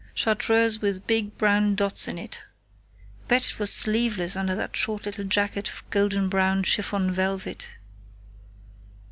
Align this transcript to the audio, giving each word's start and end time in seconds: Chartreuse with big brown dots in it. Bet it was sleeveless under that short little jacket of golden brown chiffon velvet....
Chartreuse 0.15 0.81
with 0.81 1.05
big 1.05 1.37
brown 1.37 1.75
dots 1.75 2.07
in 2.07 2.17
it. 2.17 2.41
Bet 3.27 3.45
it 3.51 3.59
was 3.59 3.71
sleeveless 3.71 4.35
under 4.35 4.55
that 4.55 4.75
short 4.75 5.05
little 5.05 5.25
jacket 5.25 5.69
of 5.69 5.87
golden 5.91 6.27
brown 6.27 6.63
chiffon 6.63 7.11
velvet.... 7.11 7.67